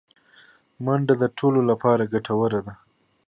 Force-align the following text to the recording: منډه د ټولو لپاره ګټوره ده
منډه 0.85 1.15
د 1.21 1.23
ټولو 1.37 1.59
لپاره 1.69 2.09
ګټوره 2.13 2.59
ده 2.65 2.73